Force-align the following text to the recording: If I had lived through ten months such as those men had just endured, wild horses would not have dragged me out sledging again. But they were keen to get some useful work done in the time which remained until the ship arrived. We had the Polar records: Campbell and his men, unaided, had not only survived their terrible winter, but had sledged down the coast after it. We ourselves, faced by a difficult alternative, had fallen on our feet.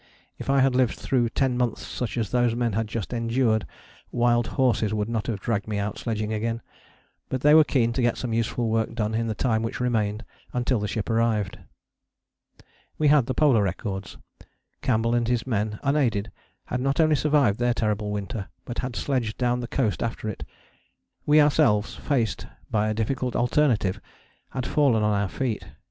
If 0.39 0.49
I 0.49 0.61
had 0.61 0.73
lived 0.73 0.97
through 0.97 1.29
ten 1.29 1.55
months 1.55 1.85
such 1.85 2.17
as 2.17 2.31
those 2.31 2.55
men 2.55 2.73
had 2.73 2.87
just 2.87 3.13
endured, 3.13 3.67
wild 4.11 4.47
horses 4.57 4.95
would 4.95 5.07
not 5.07 5.27
have 5.27 5.39
dragged 5.41 5.67
me 5.67 5.77
out 5.77 5.99
sledging 5.99 6.33
again. 6.33 6.63
But 7.29 7.41
they 7.41 7.53
were 7.53 7.63
keen 7.63 7.93
to 7.93 8.01
get 8.01 8.17
some 8.17 8.33
useful 8.33 8.67
work 8.67 8.95
done 8.95 9.13
in 9.13 9.27
the 9.27 9.35
time 9.35 9.61
which 9.61 9.79
remained 9.79 10.25
until 10.53 10.79
the 10.79 10.87
ship 10.87 11.07
arrived. 11.07 11.59
We 12.97 13.09
had 13.09 13.27
the 13.27 13.35
Polar 13.35 13.61
records: 13.61 14.17
Campbell 14.81 15.13
and 15.13 15.27
his 15.27 15.45
men, 15.45 15.79
unaided, 15.83 16.31
had 16.65 16.81
not 16.81 16.99
only 16.99 17.15
survived 17.15 17.59
their 17.59 17.75
terrible 17.75 18.09
winter, 18.09 18.47
but 18.65 18.79
had 18.79 18.95
sledged 18.95 19.37
down 19.37 19.59
the 19.59 19.67
coast 19.67 20.01
after 20.01 20.27
it. 20.27 20.43
We 21.27 21.39
ourselves, 21.39 21.93
faced 21.97 22.47
by 22.71 22.89
a 22.89 22.95
difficult 22.95 23.35
alternative, 23.35 24.01
had 24.49 24.65
fallen 24.65 25.03
on 25.03 25.13
our 25.13 25.29
feet. 25.29 25.63